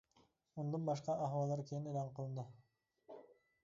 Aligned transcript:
ئۇندىن 0.61 0.87
باشقا 0.87 1.17
ئەھۋاللىرى 1.27 1.69
كېيىن 1.69 1.87
ئېلان 1.93 2.13
قىلىنىدۇ. 2.19 3.23